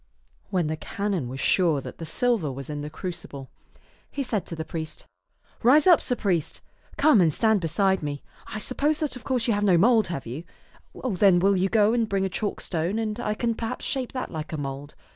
[0.49, 3.51] When the canon was sure that the silver was in the crucible,
[4.09, 5.05] he said to the priest,"
[5.61, 6.61] Rise up, sir priest.
[6.97, 8.23] Come and stand beside me.
[8.47, 10.43] I suppose that of course you have no mould, have you?
[11.05, 14.31] Then will you go and bring a chalk stone, and I can perhaps shape that
[14.31, 14.95] like a mould.